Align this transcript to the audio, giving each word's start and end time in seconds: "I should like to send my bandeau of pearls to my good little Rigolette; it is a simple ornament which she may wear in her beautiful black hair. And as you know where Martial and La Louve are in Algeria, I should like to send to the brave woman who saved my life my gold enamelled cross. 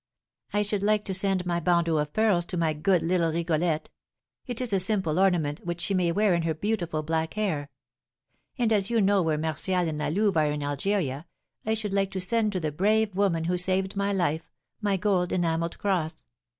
"I 0.51 0.63
should 0.63 0.81
like 0.81 1.03
to 1.03 1.13
send 1.13 1.45
my 1.45 1.59
bandeau 1.59 1.97
of 1.97 2.11
pearls 2.11 2.43
to 2.47 2.57
my 2.57 2.73
good 2.73 3.03
little 3.03 3.31
Rigolette; 3.31 3.91
it 4.47 4.59
is 4.59 4.73
a 4.73 4.79
simple 4.79 5.19
ornament 5.19 5.63
which 5.63 5.79
she 5.79 5.93
may 5.93 6.11
wear 6.11 6.33
in 6.33 6.41
her 6.41 6.55
beautiful 6.55 7.03
black 7.03 7.35
hair. 7.35 7.69
And 8.57 8.73
as 8.73 8.89
you 8.89 8.99
know 8.99 9.21
where 9.21 9.37
Martial 9.37 9.75
and 9.75 9.99
La 9.99 10.07
Louve 10.07 10.37
are 10.37 10.49
in 10.49 10.63
Algeria, 10.63 11.27
I 11.67 11.75
should 11.75 11.93
like 11.93 12.09
to 12.13 12.19
send 12.19 12.51
to 12.53 12.59
the 12.59 12.71
brave 12.71 13.13
woman 13.15 13.43
who 13.43 13.59
saved 13.59 13.95
my 13.95 14.11
life 14.11 14.49
my 14.81 14.97
gold 14.97 15.31
enamelled 15.31 15.77
cross. 15.77 16.25